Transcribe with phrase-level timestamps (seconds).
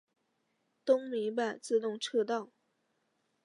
[0.83, 2.49] 东名阪自动车道。